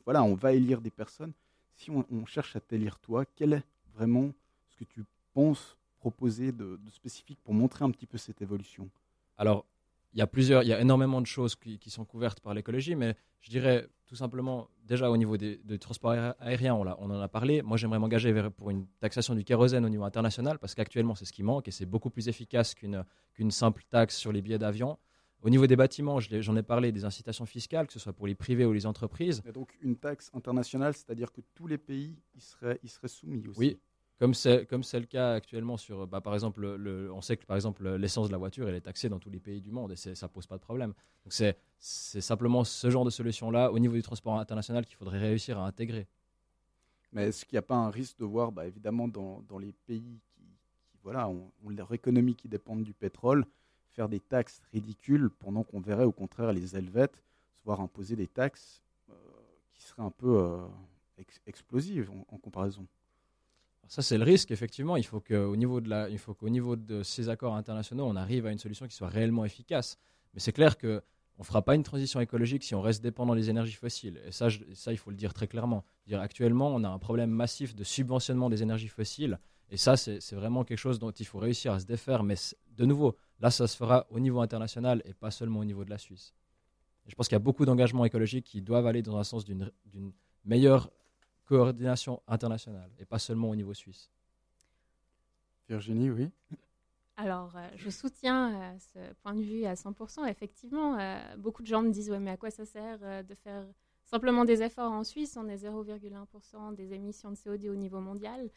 [0.07, 1.33] Voilà, on va élire des personnes.
[1.77, 3.62] Si on, on cherche à t'élire toi, quel est
[3.95, 4.31] vraiment
[4.69, 8.90] ce que tu penses proposer de, de spécifique pour montrer un petit peu cette évolution
[9.36, 9.64] Alors,
[10.12, 12.52] il y a plusieurs, il y a énormément de choses qui, qui sont couvertes par
[12.54, 16.84] l'écologie, mais je dirais tout simplement, déjà au niveau des, des transports aé- aériens, on,
[16.84, 17.62] en a parlé.
[17.62, 21.32] Moi, j'aimerais m'engager pour une taxation du kérosène au niveau international, parce qu'actuellement, c'est ce
[21.32, 24.98] qui manque et c'est beaucoup plus efficace qu'une simple taxe sur les billets d'avion.
[25.42, 28.34] Au niveau des bâtiments, j'en ai parlé, des incitations fiscales, que ce soit pour les
[28.34, 29.42] privés ou les entreprises.
[29.46, 33.46] Et donc une taxe internationale, c'est-à-dire que tous les pays y seraient, y seraient soumis
[33.46, 33.58] aussi.
[33.60, 33.78] Oui.
[34.20, 37.46] Comme c'est comme c'est le cas actuellement sur bah, par exemple le, on sait que
[37.46, 39.92] par exemple l'essence de la voiture elle est taxée dans tous les pays du monde
[39.92, 40.92] et ça pose pas de problème.
[41.28, 45.59] C'est simplement ce genre de solution là au niveau du transport international qu'il faudrait réussir
[45.59, 46.06] à intégrer.
[47.12, 49.72] Mais est-ce qu'il n'y a pas un risque de voir bah, évidemment dans, dans, les
[49.72, 50.42] pays qui,
[51.02, 53.46] voilà ont, leur économie qui dépendent du pétrole
[53.88, 58.28] faire des taxes ridicules pendant qu'on verrait au contraire les Helvètes se voir imposer des
[58.28, 59.14] taxes euh,
[59.72, 60.66] qui seraient un peu euh,
[61.46, 62.87] explosives en comparaison?
[63.90, 64.96] Ça, c'est le risque, effectivement.
[64.96, 68.87] Il faut qu'au niveau, de niveau de ces accords internationaux, on arrive à une solution
[68.87, 69.98] qui soit réellement efficace.
[70.33, 71.00] Mais c'est clair qu'on
[71.40, 74.20] ne fera pas une transition écologique si on reste dépendant des énergies fossiles.
[74.24, 75.83] Et ça, ça, il faut le dire très clairement.
[76.07, 79.40] Dire, actuellement, on a un problème massif de subventionnement des énergies fossiles.
[79.70, 82.22] Et ça, c'est vraiment quelque chose dont il faut réussir à se défaire.
[82.22, 82.37] Mais
[82.68, 85.90] de nouveau, là, ça se fera au niveau international et pas seulement au niveau de
[85.90, 86.33] la Suisse.
[87.09, 89.72] Je pense qu'il y a beaucoup d'engagements écologiques qui doivent aller dans un sens d'une
[90.44, 90.92] meilleure
[91.50, 94.08] coordination internationale et pas seulement au niveau suisse.
[95.68, 96.30] Virginie, oui.
[97.16, 100.28] Alors, euh, je soutiens euh, ce point de vue à 100%.
[100.28, 103.64] Effectivement, euh, beaucoup de gens me disent Ouais, mais à quoi ça sert de faire
[104.04, 105.36] simplement des efforts en Suisse?
[105.36, 108.48] On est 0,1% des émissions de CO2 au niveau mondial.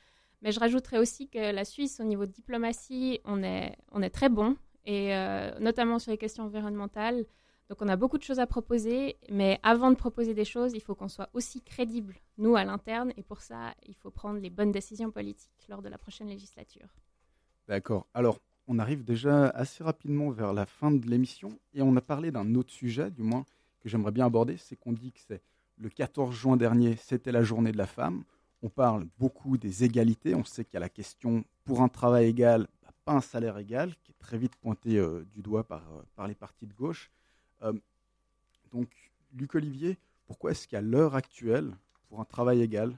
[0.43, 4.11] Mais je rajouterais aussi que la Suisse, au niveau de diplomatie, on est, on est
[4.11, 5.13] très bon, et
[5.61, 7.25] notamment sur les questions environnementales.
[7.73, 10.79] Donc on a beaucoup de choses à proposer, mais avant de proposer des choses, il
[10.79, 14.51] faut qu'on soit aussi crédible, nous, à l'interne, et pour ça, il faut prendre les
[14.51, 16.85] bonnes décisions politiques lors de la prochaine législature.
[17.67, 18.05] D'accord.
[18.13, 22.29] Alors, on arrive déjà assez rapidement vers la fin de l'émission, et on a parlé
[22.29, 23.43] d'un autre sujet, du moins,
[23.79, 25.41] que j'aimerais bien aborder, c'est qu'on dit que c'est
[25.77, 28.23] le 14 juin dernier, c'était la journée de la femme.
[28.61, 32.27] On parle beaucoup des égalités, on sait qu'il y a la question pour un travail
[32.27, 35.81] égal, bah, pas un salaire égal, qui est très vite pointé euh, du doigt par,
[35.91, 37.09] euh, par les partis de gauche.
[37.63, 37.73] Euh,
[38.71, 38.89] donc,
[39.33, 41.75] Luc Olivier, pourquoi est-ce qu'à l'heure actuelle,
[42.07, 42.97] pour un travail égal,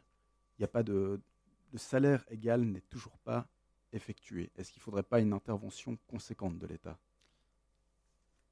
[0.58, 1.20] il n'y a pas de,
[1.76, 3.48] salaire égal n'est toujours pas
[3.92, 4.52] effectué?
[4.58, 6.98] Est-ce qu'il ne faudrait pas une intervention conséquente de l'État?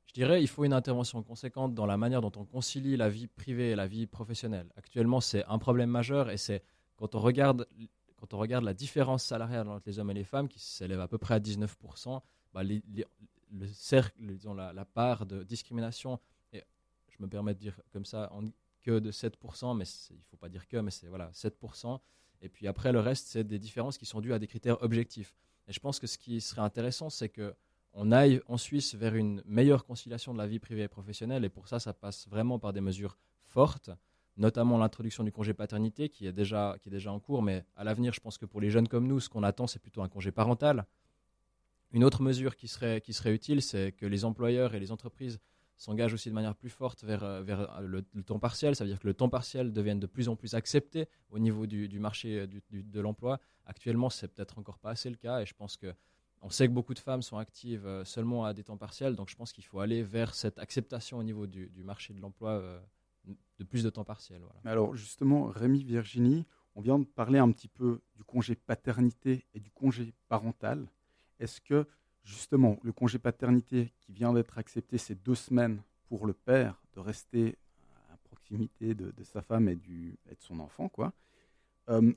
[0.07, 3.27] Je dirais qu'il faut une intervention conséquente dans la manière dont on concilie la vie
[3.27, 4.71] privée et la vie professionnelle.
[4.75, 6.61] Actuellement, c'est un problème majeur et c'est
[6.97, 7.65] quand on regarde
[8.63, 11.39] la différence salariale entre les hommes et les femmes, qui s'élève à peu près à
[11.39, 12.21] 19%,
[12.53, 12.83] bah les,
[13.53, 16.19] le cercle, disons, la, la, part de discrimination,
[16.51, 16.63] et
[17.09, 18.31] je me permets de dire comme ça,
[18.81, 21.99] que de 7%, mais il ne faut pas dire que, mais c'est voilà, 7%.
[22.41, 25.33] Et puis après, le reste, c'est des différences qui sont dues à des critères objectifs.
[25.67, 27.55] Et je pense que ce qui serait intéressant, c'est que
[27.93, 31.45] on aille en Suisse vers une meilleure conciliation de la vie privée et professionnelle.
[31.45, 33.91] Et pour ça, ça passe vraiment par des mesures fortes,
[34.35, 37.43] notamment l'introduction du congé paternité qui est déjà, qui est déjà en cours.
[37.43, 39.79] Mais à l'avenir, je pense que pour les jeunes comme nous, ce qu'on attend, c'est
[39.79, 40.85] plutôt un congé parental.
[41.93, 45.39] Une autre mesure qui serait, utile, c'est que les employeurs et les entreprises
[45.77, 48.75] s'engagent aussi de manière plus forte vers, euh, euh, le, temps partiel.
[48.75, 51.67] Ça veut dire que le temps partiel devienne de plus en plus accepté au niveau
[51.67, 53.39] du, marché euh, de l'emploi.
[53.65, 55.93] Actuellement, c'est peut-être encore pas assez le cas et je pense que
[56.41, 59.35] on sait que beaucoup de femmes sont actives seulement à des temps partiels, donc je
[59.37, 62.61] pense qu'il faut aller vers cette acceptation au niveau du, marché de l'emploi
[63.25, 64.41] de plus de temps partiel.
[64.65, 69.61] Alors justement, Rémi Virginie, on vient de parler un petit peu du congé paternité et
[69.61, 70.85] du congé parental.
[71.43, 71.85] Est-ce que
[72.23, 77.01] justement le congé paternité qui vient d'être accepté, ces deux semaines pour le père de
[77.01, 77.57] rester
[78.13, 81.11] à proximité de, sa femme et, du, de son enfant, quoi.
[81.89, 82.13] Euh,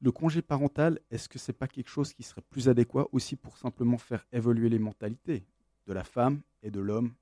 [0.00, 3.58] le congé parental, est-ce que c'est pas quelque chose qui serait plus adéquat aussi pour
[3.58, 5.44] simplement faire évoluer les mentalités
[5.86, 7.12] de la femme et de l'homme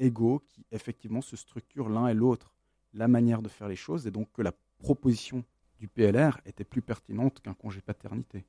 [0.00, 2.52] égaux qui effectivement se structurent l'un et l'autre,
[2.92, 5.44] la manière de faire les choses, et donc que la proposition
[5.78, 8.44] du PLR était plus pertinente qu'un congé paternité?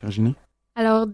[0.00, 0.34] Virginie?
[0.74, 1.06] Alors,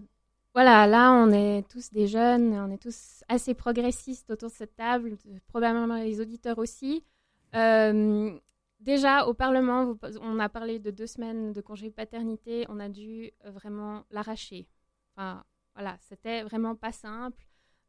[0.53, 4.75] voilà, là, on est tous des jeunes, on est tous assez progressistes autour de cette
[4.75, 5.17] table,
[5.47, 7.03] probablement les auditeurs aussi.
[7.55, 8.31] Euh,
[8.79, 13.31] déjà, au Parlement, on a parlé de deux semaines de congé paternité, on a dû
[13.45, 14.67] vraiment l'arracher.
[15.15, 15.43] Enfin,
[15.75, 17.43] voilà, c'était vraiment pas simple.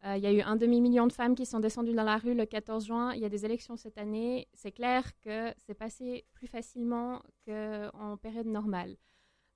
[0.07, 2.35] Euh, il y a eu un demi-million de femmes qui sont descendues dans la rue
[2.35, 3.13] le 14 juin.
[3.15, 4.49] Il y a des élections cette année.
[4.53, 8.97] C'est clair que c'est passé plus facilement qu'en période normale.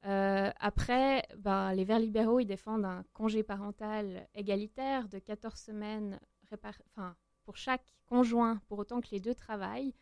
[0.04, 6.20] Euh, après, ben, les Verts libéraux, ils défendent un congé parental égalitaire de 14 semaines
[7.44, 9.94] pour chaque conjoint, pour autant que les deux travaillent.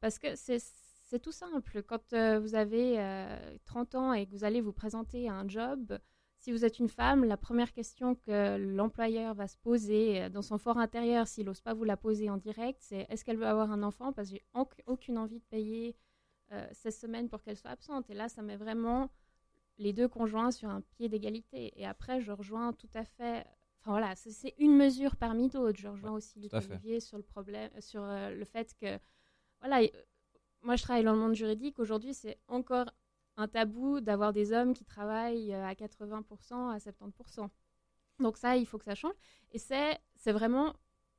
[0.00, 1.82] Parce que c'est tout simple.
[1.82, 2.96] Quand euh, vous avez
[3.66, 5.98] 30 euh, ans et que vous allez vous présenter à un job,
[6.38, 10.58] si vous êtes une femme, la première question que l'employeur va se poser dans son
[10.58, 13.70] fort intérieur, s'il n'ose pas vous la poser en direct, c'est est-ce qu'elle veut avoir
[13.70, 14.12] un enfant?
[14.12, 14.44] Parce que j'ai
[14.86, 15.96] aucune envie de payer
[16.72, 18.10] 16 semaines pour qu'elle soit absente.
[18.10, 19.10] Et là, ça met vraiment
[19.78, 21.72] les deux conjoints sur un pied d'égalité.
[21.80, 23.46] Et après, je rejoins tout à fait.
[23.80, 25.78] Enfin voilà, c'est une mesure parmi d'autres.
[25.78, 28.98] Je rejoins aussi Luc Olivier sur le problème, sur euh, le fait que
[29.60, 29.86] voilà,
[30.62, 31.78] moi je travaille dans le monde juridique.
[31.78, 32.86] Aujourd'hui, c'est encore
[33.36, 37.48] un tabou d'avoir des hommes qui travaillent euh, à 80%, à 70%.
[38.20, 39.14] Donc ça, il faut que ça change.
[39.52, 40.74] Et c'est c'est vraiment,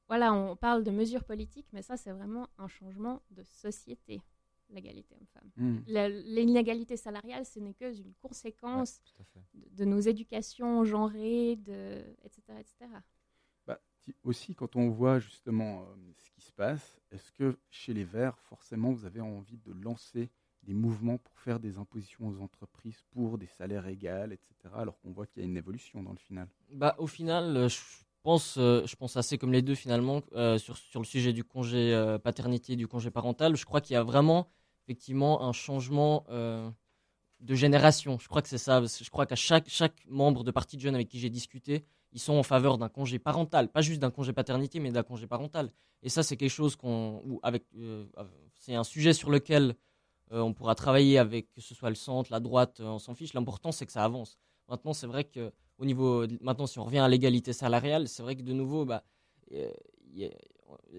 [0.07, 4.21] voilà, on parle de mesures politiques, mais ça, c'est vraiment un changement de société,
[4.69, 5.51] l'égalité homme-femme.
[5.57, 5.79] Hmm.
[6.25, 9.01] L'inégalité salariale, ce n'est que une conséquence
[9.53, 12.91] de, de nos éducations genrées, de, etc., etc.
[13.65, 13.79] Bah,
[14.23, 18.39] aussi, quand on voit justement euh, ce qui se passe, est-ce que chez les Verts,
[18.39, 20.29] forcément, vous avez envie de lancer
[20.63, 25.11] des mouvements pour faire des impositions aux entreprises pour des salaires égaux, etc., alors qu'on
[25.11, 26.47] voit qu'il y a une évolution dans le final?
[26.71, 27.77] Bah, au final, euh, je
[28.25, 31.43] pense, euh, je pense assez comme les deux finalement euh, sur, sur le sujet du
[31.43, 33.55] congé euh, paternité et du congé parental.
[33.55, 34.49] Je crois qu'il y a vraiment
[34.83, 38.17] effectivement un changement de génération.
[38.19, 38.81] Je crois que c'est ça.
[38.83, 42.19] Je crois qu'à chaque, chaque membre de parti de jeunes avec qui j'ai discuté, ils
[42.19, 45.71] sont en faveur d'un congé parental, pas juste d'un congé paternité, mais d'un congé parental.
[46.03, 47.63] Et ça, c'est quelque chose qu'on, avec,
[48.67, 49.75] un sujet sur lequel
[50.31, 53.33] on pourra travailler avec que ce soit le centre, la droite, on s'en fiche.
[53.33, 54.37] L'important, c'est que ça avance.
[54.67, 58.35] Maintenant, c'est vrai que au niveau maintenant si on revient à l'égalité salariale c'est vrai
[58.35, 59.03] que de nouveau bah,
[59.53, 59.69] euh,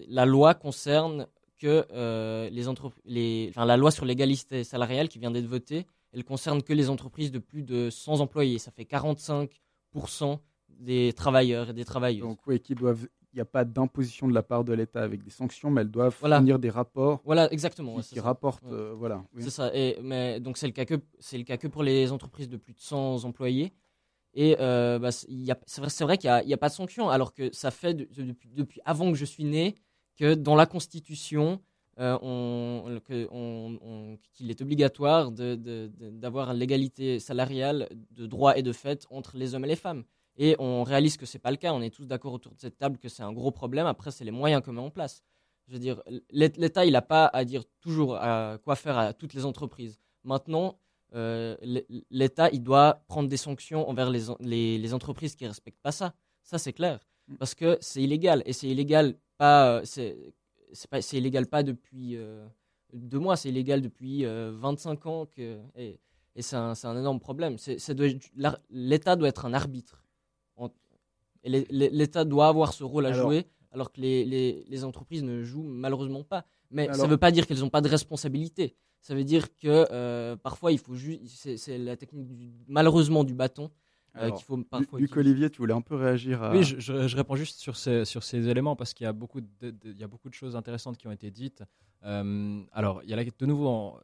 [0.07, 1.27] la loi concerne
[1.57, 6.23] que euh, les entreprises enfin la loi sur l'égalité salariale qui vient d'être votée elle
[6.23, 11.73] concerne que les entreprises de plus de 100 employés ça fait 45% des travailleurs et
[11.73, 13.07] des travailleuses Donc, oui, qui doivent.
[13.37, 15.91] Il n'y a pas d'imposition de la part de l'État avec des sanctions, mais elles
[15.91, 16.37] doivent Voilà.
[16.37, 18.63] fournir des rapports voilà exactement qui, ouais, rapportent.
[18.63, 18.71] Ouais.
[18.73, 19.23] euh, voilà.
[19.35, 19.43] oui.
[19.43, 19.69] C'est ça.
[19.75, 22.57] Et, mais, donc, c'est le, cas que, c'est le cas que pour les entreprises de
[22.57, 23.73] plus de 100 employés.
[24.33, 27.93] Et euh, bah, c'est vrai, qu'il n'y a, pas de sanction, alors que ça fait
[27.93, 29.75] de- de- depuis, depuis avant que je suis né
[30.15, 31.61] que dans la Constitution,
[31.99, 38.71] euh, on, que on- on- qu'il est obligatoire d'avoir l'égalité salariale de droit et de
[38.73, 40.05] fait entre les hommes et les femmes.
[40.37, 41.73] Et on réalise que c'est pas le cas.
[41.73, 43.87] On est tous d'accord autour de cette table que c'est un gros problème.
[43.87, 45.23] Après, c'est les moyens qu'on met en place.
[45.67, 49.13] Je veux dire, l'É- l'État, il n'a pas à dire toujours à quoi faire à
[49.13, 49.99] toutes les entreprises.
[50.23, 50.77] Maintenant,
[51.15, 55.49] euh, l'É- l'État, il doit prendre des sanctions envers les, les, les entreprises qui ne
[55.49, 56.13] respectent pas ça.
[56.43, 56.99] Ça, c'est clair.
[57.27, 57.35] Mm.
[57.37, 58.43] Parce que c'est illégal.
[58.45, 60.15] Et c'est illégal pas, euh, c'est,
[60.89, 62.45] pas, c'est illégal pas depuis euh,
[62.93, 65.25] deux mois, c'est illégal depuis euh, 25 ans.
[65.25, 65.99] Que, et
[66.35, 67.57] et c'est un, c'est un énorme problème.
[68.69, 70.03] L'État doit être un arbitre.
[71.43, 75.23] L'É- l'État doit avoir ce rôle à Alors- jouer, alors que les, les, les entreprises
[75.23, 76.45] ne jouent malheureusement pas.
[76.71, 78.75] Mais ça ne veut pas dire qu'elles n'ont pas de responsabilité.
[78.99, 81.21] Ça veut dire que euh, parfois, il faut juste.
[81.57, 83.71] C'est, la technique, du- malheureusement, du bâton
[84.17, 84.99] euh, qu'il faut parfois.
[84.99, 85.15] Luc.
[85.15, 86.51] Olivier, tu voulais un peu réagir à.
[86.51, 89.13] Oui, je, je- je réponds juste sur ces, sur ces éléments parce qu'il y, a
[89.13, 91.63] beaucoup de, de- il y a beaucoup de choses intéressantes qui ont été dites.
[92.03, 93.97] Euh, alors, il y a la- de nouveau,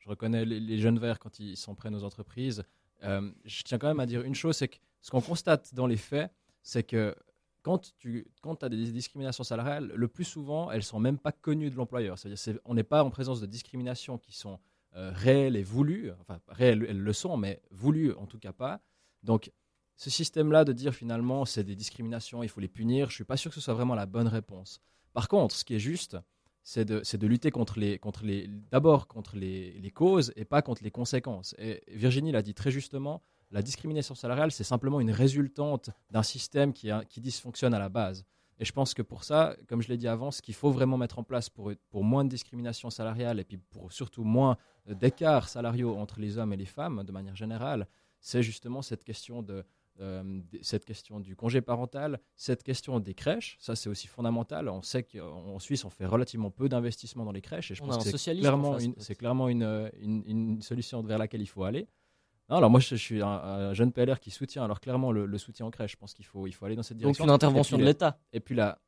[0.00, 2.62] je reconnais les, les jeunes verts quand ils s'en prennent aux entreprises.
[3.04, 5.86] Euh, je tiens quand même à dire une chose, c'est que ce qu'on constate dans
[5.86, 7.14] les faits, c'est que
[7.62, 11.70] quand tu quand as des discriminations salariales, le plus souvent, elles sont même pas connues
[11.70, 12.18] de l'employeur.
[12.18, 14.58] C'est-à-dire c'est- on n'est pas en présence de discriminations qui sont
[14.94, 16.10] euh, réelles et voulues.
[16.20, 18.82] Enfin, réelles, elles le sont, mais voulues en tout cas pas.
[19.22, 19.50] Donc,
[19.96, 23.36] ce système-là de dire finalement c'est des discriminations, il faut les punir, je suis pas
[23.36, 24.80] sûr que ce soit vraiment la bonne réponse.
[25.14, 26.16] Par contre, ce qui est juste,
[26.62, 30.82] c'est de, de lutter contre les, contre les, d'abord contre les causes et pas contre
[30.84, 31.54] les conséquences.
[31.58, 36.72] Et Virginie l'a dit très justement, la discrimination salariale, c'est simplement une résultante d'un système
[36.72, 38.24] qui, a- qui dysfonctionne à la base.
[38.58, 40.96] Et je pense que pour ça, comme je l'ai dit avant, ce qu'il faut vraiment
[40.96, 45.48] mettre en place pour, pour moins de discrimination salariale et puis pour surtout moins d'écarts
[45.48, 47.86] salariaux entre les hommes et les femmes de manière générale,
[48.20, 49.64] c'est justement cette question de,
[50.00, 54.68] euh, cette question du congé parental, cette question des crèches, ça c'est aussi fondamental.
[54.68, 57.86] On sait qu'en Suisse, on fait relativement peu d'investissements dans les crèches et je On
[57.88, 59.04] pense que c'est en clairement, face, une, peut-être.
[59.06, 61.88] c'est clairement une, une, une solution vers laquelle il faut aller.
[62.52, 65.24] Non, alors moi, je, je suis un, un jeune PLR qui soutient alors clairement le,
[65.24, 65.92] le soutien aux crèches.
[65.92, 67.24] Je pense qu'il faut, il faut aller dans cette Donc, direction.
[67.24, 68.18] une intervention de l'État.
[68.34, 68.78] Et puis là,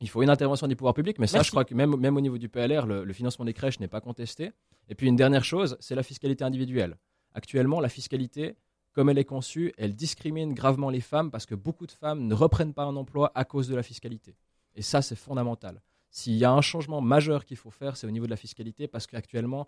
[0.00, 1.48] il faut une intervention des pouvoirs publics, mais ça, Merci.
[1.48, 3.88] je crois que même, même au niveau du PLR, le, le financement des crèches n'est
[3.88, 4.52] pas contesté.
[4.88, 6.96] Et puis une dernière chose, c'est la fiscalité individuelle.
[7.34, 8.54] Actuellement, la fiscalité,
[8.92, 12.34] comme elle est conçue, elle discrimine gravement les femmes parce que beaucoup de femmes ne
[12.34, 14.36] reprennent pas un emploi à cause de la fiscalité.
[14.76, 15.82] Et ça, c'est fondamental.
[16.10, 18.86] S'il y a un changement majeur qu'il faut faire, c'est au niveau de la fiscalité
[18.86, 19.66] parce qu'actuellement,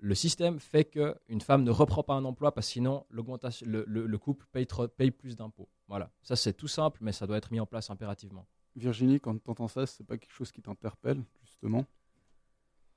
[0.00, 3.84] le système fait qu'une femme ne reprend pas un emploi parce que sinon l'augmentation, le,
[3.88, 5.68] le- le couple paye, trop- paye plus d'impôts.
[5.88, 8.46] Voilà, ça c'est tout simple, mais ça doit être mis en place impérativement.
[8.76, 11.84] Virginie, quand tu entends ça, c'est pas quelque chose qui t'interpelle, justement?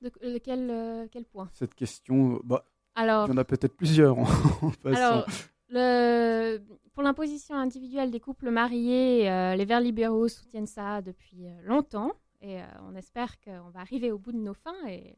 [0.01, 1.49] De, euh, quel point?
[1.53, 4.23] Cette question, bah, Alors, il y en a peut-être plusieurs en,
[4.61, 4.97] en passant.
[5.23, 5.27] Alors,
[5.69, 6.59] le,
[6.93, 12.11] pour l'imposition individuelle des couples mariés, euh, les Verts libéraux soutiennent ça depuis euh, longtemps
[12.41, 14.87] et euh, on espère qu'on va arriver au bout de nos fins.
[14.87, 15.15] Et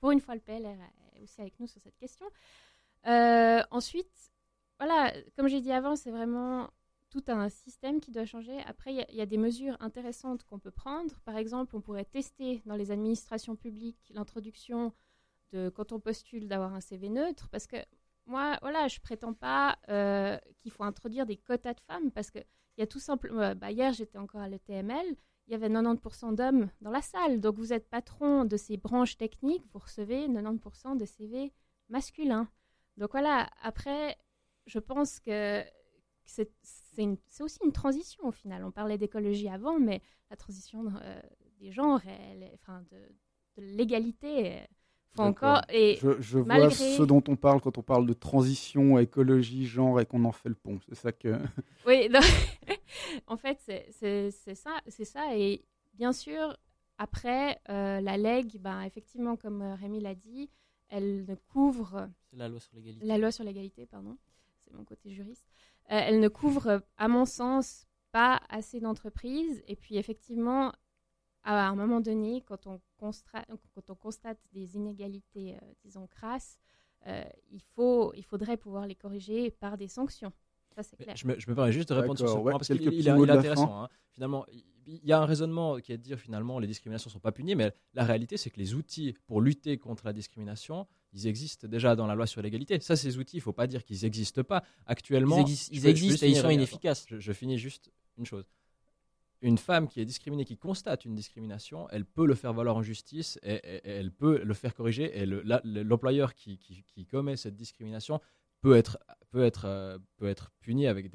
[0.00, 0.76] pour une fois, le PLR
[1.22, 2.26] aussi avec nous sur cette question.
[3.06, 4.32] Euh, ensuite,
[4.78, 6.70] voilà, comme j'ai dit avant, c'est vraiment
[7.10, 8.58] tout un système qui doit changer.
[8.66, 11.20] Après, il y a- des mesures intéressantes qu'on peut prendre.
[11.20, 14.92] Par exemple, on pourrait tester dans les administrations publiques l'introduction
[15.52, 17.76] de, quand on postule, d'avoir un CV neutre, parce que
[18.26, 22.38] moi, voilà, je prétends pas euh, qu'il faut introduire des quotas de femmes parce que
[22.76, 23.54] il y a tout simplement.
[23.54, 25.16] bah, hier, j'étais encore à l'ETML.
[25.46, 27.40] Il y avait 90% d'hommes dans la salle.
[27.40, 31.52] Donc, vous êtes patron de ces branches techniques, vous recevez 90% de CV
[31.88, 32.48] masculins.
[32.96, 33.50] Donc, voilà.
[33.62, 34.16] Après,
[34.66, 35.62] je pense que
[36.24, 36.50] c'est
[37.40, 38.64] aussi une transition au final.
[38.64, 41.20] On parlait d'écologie avant, mais la transition euh,
[41.60, 42.00] des genres,
[42.54, 42.98] enfin, de,
[43.56, 44.62] l'égalité,
[45.14, 45.48] faut D'accord.
[45.58, 45.62] encore.
[45.70, 50.00] Et Je, je vois ce dont on parle quand on parle de transition, écologie, genre
[50.00, 50.78] et qu'on en fait le pont.
[50.88, 51.38] C'est ça que.
[51.86, 52.20] Oui, non.
[53.26, 55.36] en fait, c'est- ça, c'est ça.
[55.36, 56.56] Et bien sûr,
[56.98, 60.50] après, euh, la LEG, ben, effectivement, comme euh, Rémi l'a dit,
[60.88, 63.06] elle ne couvre C'est la loi sur l'égalité.
[63.06, 64.16] la loi sur l'égalité, pardon,
[64.64, 65.46] c'est mon côté juriste.
[65.90, 69.62] Euh, elle ne couvre, à mon sens, pas assez d'entreprises.
[69.66, 70.72] Et puis, effectivement,
[71.44, 76.58] à un moment donné, quand on, constra- quand on constate des inégalités, euh, disons, crasses,
[77.06, 80.32] euh, il, faut, il faudrait pouvoir les corriger par des sanctions.
[80.74, 81.16] Ça, c'est clair.
[81.16, 83.08] Je me, je me permets juste de répondre sur ce ouais, point parce qu'il il
[83.08, 83.84] est, il intéressant.
[83.84, 83.88] hein.
[84.10, 84.44] Finalement,
[84.86, 87.30] il y a un raisonnement qui est de dire finalement les discriminations ne sont pas
[87.32, 91.68] punies, mais la réalité c'est que les outils pour lutter contre la discrimination, ils existent
[91.68, 92.80] déjà dans la loi sur l'égalité.
[92.80, 94.64] Ça, ces outils, il ne faut pas dire qu'ils n'existent pas.
[94.86, 97.06] Actuellement, Ils existent, ils et ils sont inefficaces.
[97.08, 98.44] je, je finis juste une chose.
[99.44, 102.82] Une femme qui est discriminée, qui constate une discrimination, elle peut le faire valoir en
[102.82, 105.20] justice et, elle peut le faire corriger.
[105.20, 106.58] Et l'employeur qui,
[107.10, 108.22] commet cette discrimination
[108.62, 108.96] peut être,
[109.66, 109.98] euh,
[110.60, 111.12] puni avec,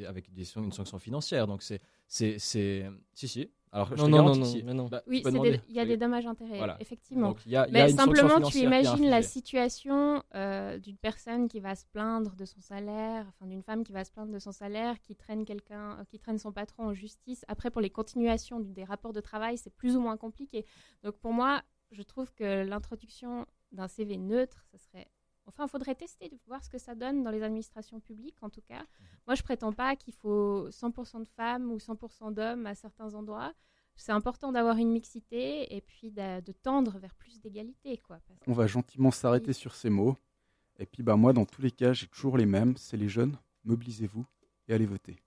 [0.56, 1.48] une sanction financière.
[1.48, 3.50] Donc c'est- Si, si.
[3.72, 4.64] Alors, je Non, non, non, que si.
[4.64, 4.86] mais non.
[4.86, 6.78] Bah, Oui, il y a des dommages intérêts, Voilà.
[6.80, 7.30] effectivement.
[7.30, 10.80] Donc, il y a, il y a Mais une simplement, tu imagines la situation euh,
[10.80, 14.12] d'une personne qui va se plaindre de son salaire, enfin d'une femme qui va se
[14.12, 17.46] plaindre de son salaire, qui traîne quelqu'un, euh, qui traîne son patron en justice.
[17.48, 20.66] Après, pour les continuations des rapports de travail, c'est plus ou moins compliqué.
[21.04, 25.08] Donc, pour moi, je trouve que l'introduction d'un CV neutre, ça serait
[25.50, 28.50] Enfin, il faudrait tester, de voir ce que ça donne dans les administrations publiques, en
[28.50, 28.84] tout cas.
[29.26, 33.54] Moi, je prétends pas qu'il faut 100% de femmes ou 100% d'hommes à certains endroits.
[33.96, 38.20] C'est important d'avoir une mixité et puis de, de tendre vers plus d'égalité, quoi.
[38.48, 40.16] On va gentiment s'arrêter sur ces mots.
[40.78, 42.78] Et puis, bah, moi, dans tous les cas, j'ai toujours les mêmes.
[42.78, 43.36] C'est les jeunes.
[43.66, 44.26] Mobilisez-vous
[44.68, 45.18] et allez voter.